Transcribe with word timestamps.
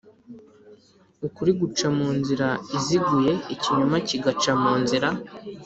ukuri 1.27 1.51
guca 1.59 1.87
mu 1.97 2.09
nzira 2.19 2.47
iziguye 2.77 3.31
ikinyoma 3.53 3.97
kigaca 4.07 4.51
mu 4.61 4.73
nzira 4.81 5.07